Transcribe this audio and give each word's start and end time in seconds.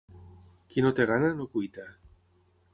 Qui 0.71 0.85
no 0.85 0.91
té 1.01 1.07
gana, 1.13 1.31
no 1.43 1.47
cuita. 1.53 1.89